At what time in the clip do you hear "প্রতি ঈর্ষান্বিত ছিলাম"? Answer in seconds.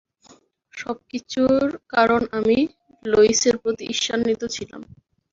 3.61-4.81